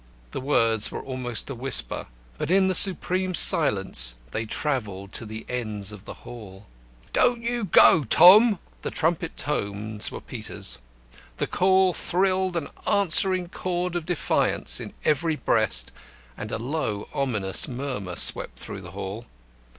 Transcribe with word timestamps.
The 0.31 0.41
words 0.41 0.91
were 0.91 1.03
almost 1.03 1.47
a 1.51 1.53
whisper, 1.53 2.07
but 2.39 2.49
in 2.49 2.67
the 2.67 2.73
supreme 2.73 3.35
silence 3.35 4.15
they 4.31 4.47
travelled 4.47 5.13
to 5.13 5.27
the 5.27 5.45
ends 5.47 5.91
of 5.91 6.05
the 6.05 6.15
hall. 6.25 6.65
"Don't 7.13 7.43
you 7.43 7.65
go, 7.65 8.03
Tom!" 8.05 8.57
The 8.81 8.89
trumpet 8.89 9.37
tones 9.37 10.11
were 10.11 10.19
Peter's. 10.19 10.79
The 11.37 11.45
call 11.45 11.93
thrilled 11.93 12.57
an 12.57 12.69
answering 12.87 13.49
chord 13.49 13.95
of 13.95 14.07
defiance 14.07 14.79
in 14.79 14.93
every 15.05 15.35
breast, 15.35 15.91
and 16.35 16.51
a 16.51 16.57
low 16.57 17.07
ominous 17.13 17.67
murmur 17.67 18.15
swept 18.15 18.57
through 18.57 18.81
the 18.81 18.91
hall. 18.97 19.27